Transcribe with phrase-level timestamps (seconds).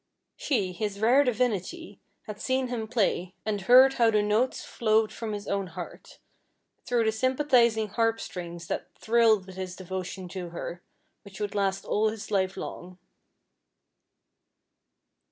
[0.35, 5.31] She, his rare divinity, had seen him play, and heard how the notes flowed from
[5.31, 6.17] his own heart,
[6.87, 10.81] through the sympathizing harp strings that thrilled with his devotion to her,
[11.21, 12.97] which would last all his life long.